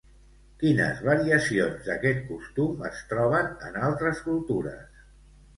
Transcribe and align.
Quines 0.61 1.01
variacions 1.07 1.85
d'aquest 1.89 2.25
costum 2.31 2.81
es 2.89 3.05
troben 3.13 3.55
en 3.69 3.81
altres 3.91 4.27
cultures? 4.31 5.07